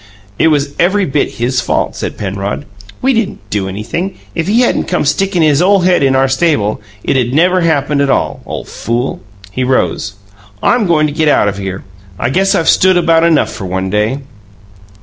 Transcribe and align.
"It 0.39 0.47
was 0.47 0.73
every 0.79 1.05
bit 1.05 1.33
his 1.33 1.61
fault," 1.61 1.95
said 1.95 2.17
Penrod. 2.17 2.65
"We 3.03 3.13
didn't 3.13 3.47
do 3.51 3.67
anything. 3.69 4.17
If 4.33 4.47
he 4.47 4.61
hadn't 4.61 4.85
come 4.85 5.05
stickin' 5.05 5.43
his 5.43 5.61
ole 5.61 5.81
head 5.81 6.01
in 6.01 6.15
our 6.15 6.27
stable, 6.27 6.81
it'd 7.03 7.35
never 7.35 7.61
happened 7.61 8.01
at 8.01 8.09
all. 8.09 8.41
Ole 8.47 8.63
fool!" 8.65 9.19
He 9.51 9.63
rose. 9.63 10.13
"I'm 10.63 10.87
goin' 10.87 11.05
to 11.05 11.13
get 11.13 11.27
out 11.27 11.47
of 11.47 11.59
here; 11.59 11.83
I 12.17 12.31
guess 12.31 12.55
I've 12.55 12.67
stood 12.67 12.97
about 12.97 13.23
enough 13.23 13.51
for 13.51 13.65
one 13.67 13.91
day." 13.91 14.17